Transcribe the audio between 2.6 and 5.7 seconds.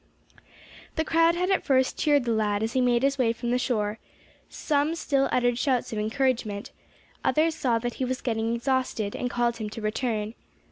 as he made his way from the shore; some still uttered